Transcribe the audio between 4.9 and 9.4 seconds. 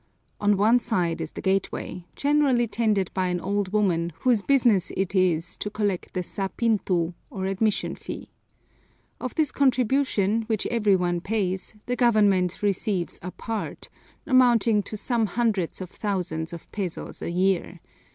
it is to collect the sa pintu, or admission fee. Of